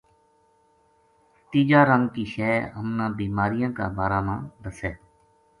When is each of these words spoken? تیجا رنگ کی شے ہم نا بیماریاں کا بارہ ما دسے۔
تیجا 1.49 1.81
رنگ 1.89 2.07
کی 2.13 2.25
شے 2.33 2.53
ہم 2.75 2.87
نا 2.97 3.07
بیماریاں 3.19 3.71
کا 3.77 3.85
بارہ 3.97 4.19
ما 4.25 4.35
دسے۔ 4.63 4.91